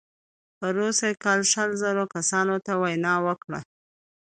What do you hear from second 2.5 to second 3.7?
ته وینا وکړه.